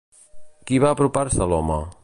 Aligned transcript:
Qui 0.71 0.79
va 0.85 0.93
apropar-se 0.95 1.45
a 1.47 1.51
l'home? 1.53 1.79